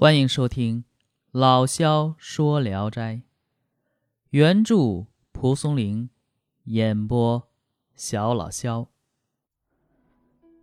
[0.00, 0.82] 欢迎收听
[1.32, 3.16] 《老萧说聊斋》，
[4.30, 6.08] 原著蒲松龄，
[6.66, 7.48] 演播
[7.96, 8.86] 小老萧。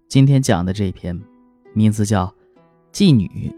[0.07, 1.21] 今天讲的这篇
[1.73, 2.27] 名字叫
[2.93, 3.53] 《妓女》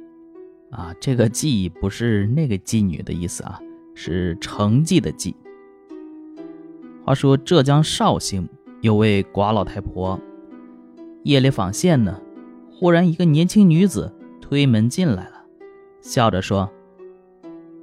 [0.75, 3.59] 啊，这个“妓”不是那个妓女的意思啊，
[3.93, 5.35] 是成绩的“绩”。
[7.05, 8.49] 话说浙江绍兴
[8.81, 10.19] 有位寡老太婆，
[11.21, 12.19] 夜里纺线呢，
[12.71, 15.36] 忽然一个年轻女子推门进来了。
[16.01, 16.69] 笑着说：“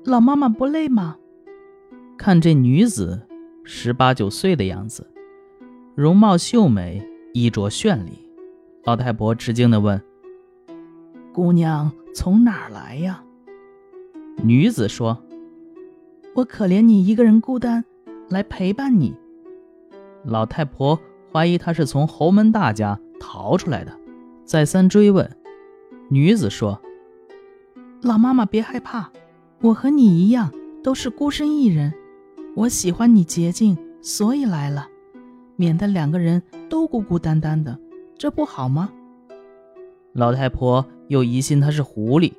[0.04, 1.16] 老妈妈不累吗？”
[2.16, 3.20] 看这女子
[3.64, 5.06] 十八九岁的样子，
[5.94, 8.12] 容貌秀美，衣着绚丽。
[8.84, 10.00] 老太婆吃惊地问
[11.32, 13.22] ：“姑娘从哪儿来呀？”
[14.42, 15.22] 女子说
[16.34, 17.84] ：“我可怜你一个人孤单，
[18.28, 19.14] 来陪伴你。”
[20.24, 20.98] 老太婆
[21.32, 23.92] 怀疑她是从侯门大家逃出来的，
[24.44, 25.28] 再三追问，
[26.08, 26.80] 女子说。
[28.04, 29.10] 老妈妈别害怕，
[29.62, 31.90] 我和你一样都是孤身一人，
[32.54, 34.86] 我喜欢你洁净，所以来了，
[35.56, 37.78] 免得两个人都孤孤单单的，
[38.18, 38.92] 这不好吗？
[40.12, 42.34] 老太婆又疑心他是狐狸，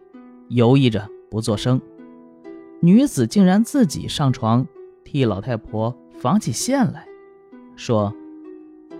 [0.49, 1.81] 犹豫着不作声。
[2.79, 4.67] 女子竟然自己上床
[5.03, 7.07] 替老太婆纺起线来，
[7.75, 8.13] 说：“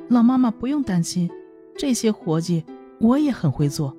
[0.09, 1.30] 老妈妈不用担心，
[1.78, 2.64] 这些活计
[3.00, 3.95] 我也很会做，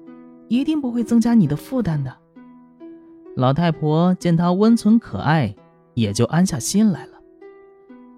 [0.48, 2.12] 一定不会增加你的负担的。”
[3.36, 5.54] 老太婆见她温存可爱，
[5.92, 7.12] 也就安下心来了。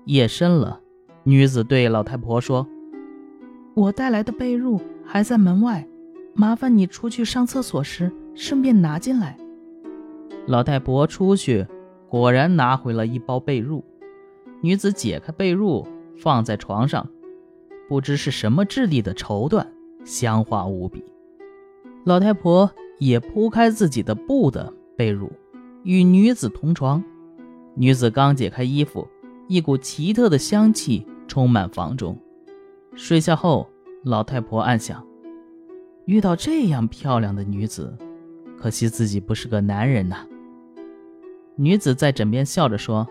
[0.05, 0.81] 夜深了，
[1.25, 2.65] 女子对老太婆说
[3.75, 5.85] ：“我带来的被褥还在门外，
[6.35, 9.37] 麻烦你出去上厕所时顺便拿进来。”
[10.47, 11.67] 老太婆出去，
[12.09, 13.83] 果然拿回了一包被褥。
[14.61, 15.85] 女子解开被褥，
[16.17, 17.05] 放在床上，
[17.89, 19.67] 不知是什么质地的绸缎，
[20.05, 21.05] 香滑无比。
[22.05, 24.73] 老太婆也铺开自己的布的。
[24.99, 25.31] 被褥
[25.85, 27.03] 与女子同床，
[27.77, 29.07] 女子刚解开衣服，
[29.47, 32.19] 一股奇特的香气充满房中。
[32.97, 33.71] 睡下后，
[34.03, 35.07] 老太婆暗想：
[36.07, 37.97] 遇到这样漂亮的女子，
[38.59, 40.27] 可惜自己不是个男人呐。
[41.55, 43.07] 女子在枕边笑着说：“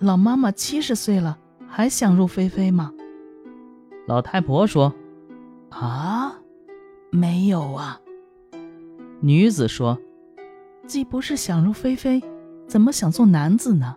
[0.00, 2.92] 老妈妈七十岁了，还想入非非吗？”
[4.08, 4.92] 老太婆说
[5.70, 6.36] ：“啊，
[7.10, 8.00] 没有啊。”
[9.22, 9.96] 女子说。
[10.86, 12.22] 既不是想入非非，
[12.66, 13.96] 怎么想做男子呢？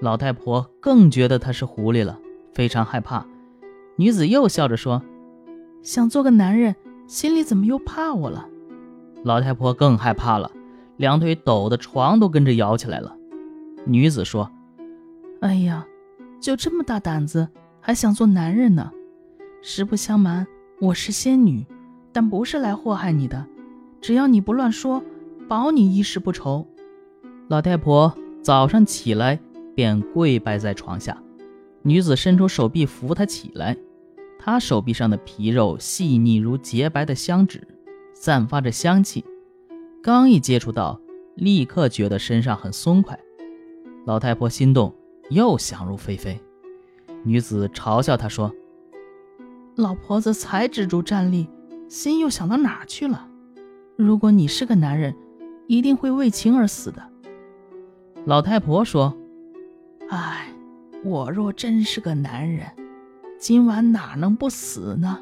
[0.00, 2.18] 老太婆更觉得他是狐狸了，
[2.52, 3.24] 非常害怕。
[3.96, 5.02] 女子又笑着说
[5.82, 6.74] ：“想做个男人，
[7.06, 8.48] 心里怎么又怕我了？”
[9.24, 10.50] 老太婆更害怕了，
[10.96, 13.16] 两腿抖得床都跟着摇起来了。
[13.84, 14.50] 女子说
[15.40, 15.86] ：“哎呀，
[16.40, 17.48] 就这么大胆子，
[17.80, 18.90] 还想做男人呢？
[19.62, 20.46] 实不相瞒，
[20.80, 21.64] 我是仙女，
[22.12, 23.46] 但不是来祸害你的，
[24.00, 25.00] 只要你不乱说。”
[25.48, 26.66] 保你衣食不愁。
[27.48, 29.40] 老太婆早上起来
[29.74, 31.22] 便跪拜在床下，
[31.82, 33.74] 女子伸出手臂扶她起来。
[34.38, 37.66] 她手臂上的皮肉细腻如洁白的香纸，
[38.12, 39.24] 散发着香气。
[40.02, 41.00] 刚一接触到，
[41.34, 43.18] 立刻觉得身上很松快。
[44.04, 44.94] 老太婆心动，
[45.30, 46.38] 又想入非非。
[47.24, 48.54] 女子嘲笑她说
[49.76, 51.48] ：“老婆子才止住站立，
[51.88, 53.26] 心又想到哪儿去了？
[53.96, 55.16] 如果你是个男人。”
[55.68, 57.00] 一定会为情而死的。
[58.24, 59.14] 老太婆说
[60.08, 60.48] ：“哎，
[61.04, 62.66] 我若真是个男人，
[63.38, 65.20] 今晚哪能不死呢？”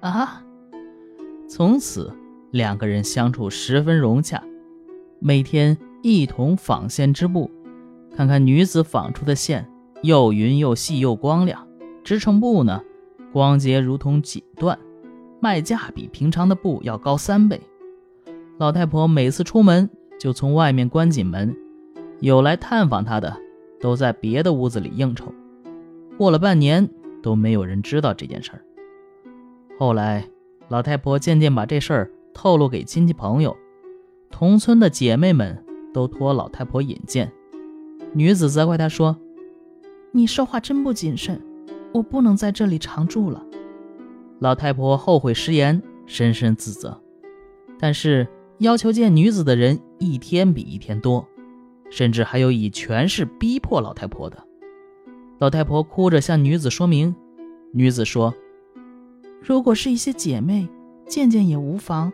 [0.00, 0.42] 啊！
[1.48, 2.12] 从此
[2.50, 4.42] 两个人相处十分融洽，
[5.20, 7.50] 每天一同纺线织布。
[8.16, 9.68] 看看女子纺出的线，
[10.02, 11.60] 又匀又细又光亮；
[12.02, 12.82] 织成布呢，
[13.32, 14.76] 光洁如同锦缎，
[15.40, 17.60] 卖价比平常的布要高三倍。
[18.56, 21.56] 老太婆每次出门就从外面关紧门，
[22.20, 23.36] 有来探访她的
[23.80, 25.34] 都在别的屋子里应酬。
[26.16, 26.88] 过了半年
[27.20, 28.62] 都没有人知道这件事儿。
[29.76, 30.28] 后来，
[30.68, 33.56] 老太婆渐渐把这事儿透露给亲戚朋友，
[34.30, 37.32] 同村的姐妹们都托老太婆引荐。
[38.12, 39.16] 女子责怪她说
[40.12, 41.42] ：“你说话真不谨慎，
[41.92, 43.44] 我不能在这里常住了。”
[44.38, 46.96] 老太婆后悔食言，深深自责，
[47.80, 48.24] 但是。
[48.58, 51.26] 要求见女子的人一天比一天多，
[51.90, 54.38] 甚至还有以权势逼迫老太婆的。
[55.38, 57.14] 老太婆哭着向女子说明，
[57.72, 58.32] 女子说
[59.42, 60.68] ：“如果是一些姐妹，
[61.06, 62.12] 见见也无妨，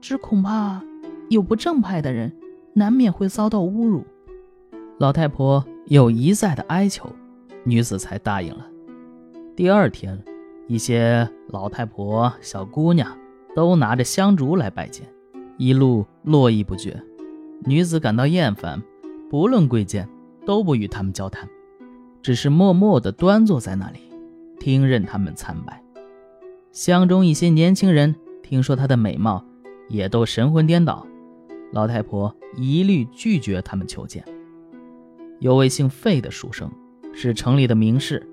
[0.00, 0.80] 只恐怕
[1.28, 2.32] 有不正派的人，
[2.72, 4.04] 难免会遭到侮辱。”
[4.98, 7.10] 老太婆又一再的哀求，
[7.64, 8.66] 女子才答应了。
[9.56, 10.22] 第二天，
[10.68, 13.18] 一些老太婆、小姑娘
[13.56, 15.04] 都拿着香烛来拜见。
[15.56, 17.02] 一路络绎不绝。
[17.64, 18.82] 女子感到厌烦，
[19.30, 20.08] 不论贵贱，
[20.44, 21.48] 都不与他们交谈，
[22.22, 24.00] 只是默默地端坐在那里，
[24.58, 25.82] 听任他们参拜。
[26.72, 29.44] 乡中一些年轻人听说她的美貌，
[29.88, 31.06] 也都神魂颠倒。
[31.72, 34.24] 老太婆一律拒绝他们求见。
[35.40, 36.70] 有位姓费的书生，
[37.12, 38.26] 是城里的名士，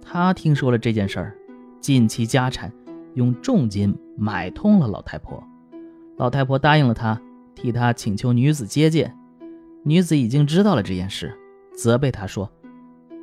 [0.00, 1.36] 他听说了这件事儿，
[1.80, 2.72] 尽其家产，
[3.14, 5.42] 用重金买通了老太婆。
[6.16, 7.20] 老太婆答应了他。
[7.54, 9.16] 替他请求女子接见，
[9.82, 11.34] 女子已经知道了这件事，
[11.74, 12.52] 责备他说：“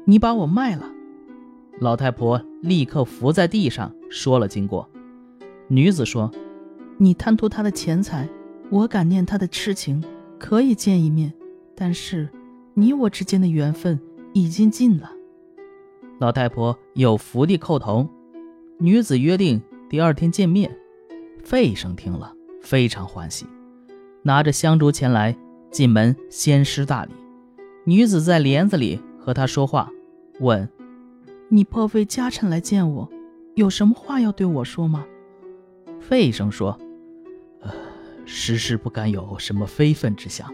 [0.05, 0.91] 你把我卖了。”
[1.79, 4.89] 老太婆立刻伏在地上说了经过。
[5.67, 6.31] 女子说
[6.97, 8.27] ：“你贪图他的钱财，
[8.71, 10.03] 我感念他的痴情，
[10.39, 11.31] 可以见一面，
[11.75, 12.27] 但是
[12.73, 13.99] 你我之间的缘分
[14.33, 15.11] 已经尽了。”
[16.17, 18.09] 老太婆又伏地叩头。
[18.79, 20.75] 女子约定第二天见面。
[21.43, 22.32] 费生听了
[22.63, 23.45] 非常欢喜。
[24.23, 25.37] 拿着香烛前来，
[25.69, 27.11] 进门先施大礼。
[27.85, 29.91] 女子在帘子里和他说话，
[30.39, 30.67] 问
[31.49, 33.09] ：“你破费家产来见我，
[33.55, 35.05] 有什么话要对我说吗？”
[35.99, 36.77] 费生说
[37.61, 37.71] ：“呃，
[38.25, 40.49] 时时不敢有什么非分之想，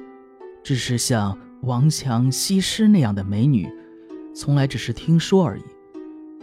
[0.63, 3.69] 只是像王强、西施那样的美女，
[4.33, 5.63] 从来只是听说而已。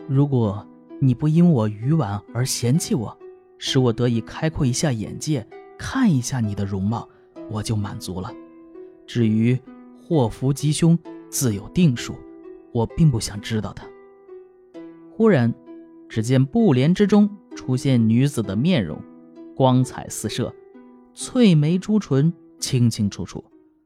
[0.09, 0.65] 如果
[1.01, 3.17] 你不因我愚顽而嫌弃我，
[3.58, 5.47] 使我得以开阔一下眼界，
[5.79, 7.08] 看一下你的容貌。”
[7.49, 8.29] 我就满足了。
[9.06, 9.56] 至于
[10.03, 10.99] 祸福吉凶，
[11.31, 12.17] 自有定数，
[12.73, 13.82] 我并不想知道的。
[15.12, 15.55] 忽然，
[16.08, 19.00] 只见布帘之中出现女子的面容，
[19.55, 20.53] 光彩四射，
[21.14, 23.44] 翠眉朱唇清清楚楚，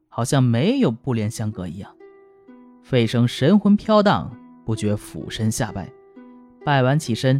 [0.09, 1.95] 好像没有布帘相隔一样。
[2.81, 4.35] 费生神魂飘荡，
[4.65, 5.87] 不觉俯身下拜。
[6.65, 7.39] 拜完起身，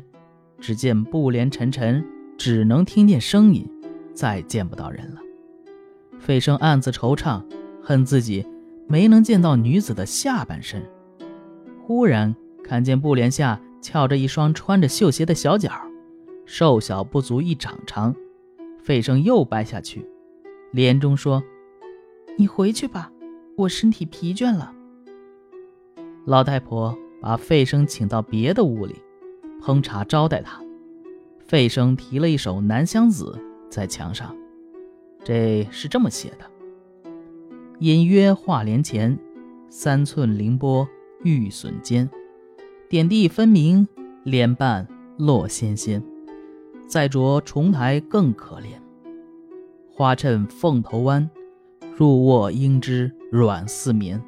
[0.59, 2.05] 只见布帘沉沉，
[2.43, 3.69] 只能听见声音，
[4.15, 5.21] 再见不到人了。
[6.19, 7.39] 费生暗自惆怅，
[7.83, 8.43] 恨自己
[8.87, 10.81] 没能见到女子的下半身。
[11.83, 15.71] 忽然看见布帘下翘着一双穿着绣鞋的小脚，
[16.43, 18.15] 瘦小不足一掌长。
[18.79, 20.09] 费生又掰下去，
[20.71, 21.43] 帘中说
[22.39, 23.11] ：“你回去吧，
[23.55, 24.73] 我身体疲倦了。”
[26.25, 28.95] 老太婆把费生请到别的屋里，
[29.61, 30.59] 烹茶招待他。
[31.51, 33.37] 费生提了一首《南乡子》
[33.69, 34.33] 在墙上。
[35.21, 36.45] 这是这么写的：
[37.79, 39.19] 隐约画帘前，
[39.69, 40.87] 三寸凌波
[41.25, 42.09] 玉笋尖，
[42.87, 43.85] 点地分明，
[44.23, 44.87] 莲瓣
[45.17, 46.01] 落纤纤。
[46.87, 48.79] 再着重台更可怜，
[49.93, 51.29] 花衬凤头弯，
[51.97, 54.23] 入卧应知软似棉。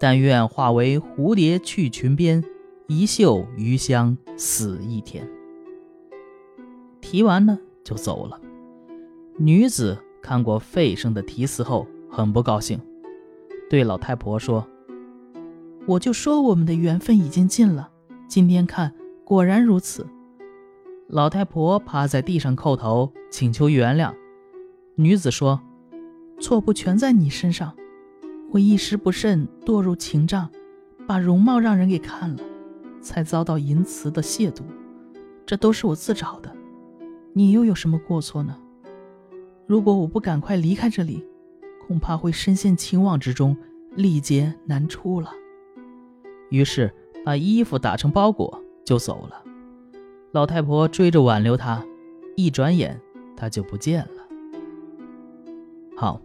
[0.00, 2.42] 但愿化为蝴蝶去裙边，
[2.88, 5.24] 一袖余香死一天。
[7.00, 8.40] 提完呢，就走了。
[9.36, 9.98] 女子。
[10.20, 12.78] 看过费生的题词后，很不高兴，
[13.70, 14.66] 对老太婆说
[15.86, 17.88] ：“我就说我们的缘分已经尽了，
[18.26, 18.92] 今天看
[19.24, 20.06] 果然如此。”
[21.06, 24.12] 老太婆趴在地上叩头，请求原谅。
[24.96, 25.60] 女子说
[26.40, 27.74] ：“错不全在你身上，
[28.50, 30.50] 我一时不慎堕入情障，
[31.06, 32.42] 把容貌让人给看了，
[33.00, 34.62] 才遭到淫词的亵渎，
[35.46, 36.54] 这都是我自找的，
[37.32, 38.56] 你又有什么过错呢？”
[39.66, 41.24] 如果我不赶快离开这里，
[41.86, 43.56] 恐怕会深陷情网之中，
[43.94, 45.30] 历劫难出了。
[46.50, 46.92] 于是
[47.24, 49.42] 把衣服打成包裹就走了。
[50.32, 51.84] 老太婆追着挽留他，
[52.36, 52.98] 一转眼
[53.36, 54.22] 他就不见了。
[55.96, 56.20] 好，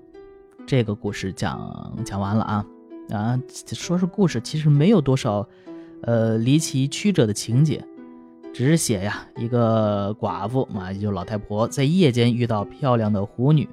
[0.65, 2.65] 这个故事讲讲完了啊
[3.09, 3.39] 啊！
[3.73, 5.47] 说是故事，其实没有多少，
[6.03, 7.85] 呃，离奇曲折的情节。
[8.53, 13.67] 只写呀，一个寡妇啊，也就老太婆，在夜间遇到漂亮的狐女，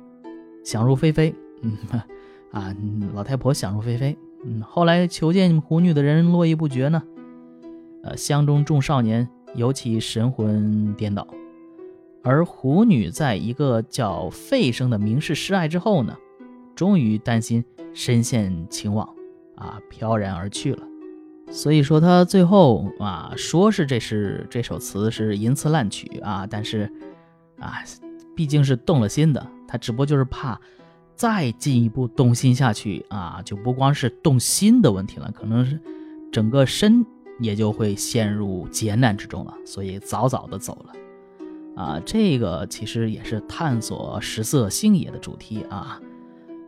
[0.65, 1.35] 想入非非。
[1.61, 1.77] 嗯，
[2.51, 2.75] 啊，
[3.15, 4.17] 老太婆想入非非。
[4.43, 7.03] 嗯，后来求见狐女的人络绎不绝呢。
[8.03, 11.29] 呃，乡中众少年尤其神魂颠倒。
[12.23, 16.17] 而狐女在一个叫费生的名士示爱之后呢，
[16.75, 19.07] 终于担心深陷情网，
[19.57, 20.83] 啊，飘然而去了。
[21.51, 26.91] 所以说他最后啊，说是这是这首词是淫词滥曲啊，但是
[27.59, 27.83] 啊，
[28.37, 30.59] 毕竟是动了心的，他只不过就是怕
[31.17, 35.79] 再进一步动心下去啊，就不光是动心的问题了，可能是
[36.31, 37.05] 整个身
[37.41, 42.01] 也就会陷入劫难之中了，所以早早的走了啊。
[42.07, 46.01] 这个其实也是探索食色性也的主题啊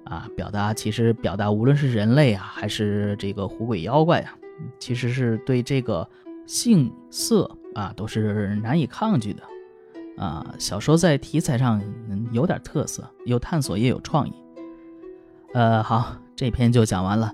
[0.04, 4.34] 啊，表达其实表达无论是人类啊，还是这个狐鬼妖怪啊。
[4.78, 6.08] 其实是对这个
[6.46, 9.42] 性色啊，都是难以抗拒的。
[10.16, 11.82] 啊，小说在题材上
[12.32, 14.32] 有点特色，有探索也有创意。
[15.54, 17.32] 呃，好，这篇就讲完了。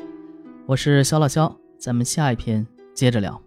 [0.66, 3.40] 我是肖老肖，咱们下一篇接着聊。